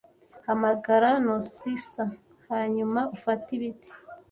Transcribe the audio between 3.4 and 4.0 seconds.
ibiti